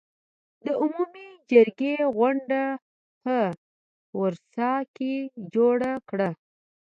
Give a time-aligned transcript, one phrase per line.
[0.65, 2.61] د عمومي جرګې غونډه
[3.23, 3.35] په
[4.19, 5.13] ورسا کې
[5.53, 6.29] جوړه کړه.